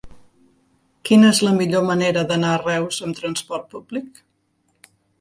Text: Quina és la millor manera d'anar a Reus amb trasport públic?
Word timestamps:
Quina 1.09 1.29
és 1.33 1.41
la 1.49 1.53
millor 1.59 1.85
manera 1.91 2.25
d'anar 2.33 2.57
a 2.57 2.65
Reus 2.65 3.01
amb 3.11 3.23
trasport 3.23 3.73
públic? 3.79 4.23